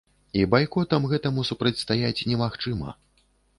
[0.39, 2.99] І байкотам гэтаму супрацьстаяць немагчыма.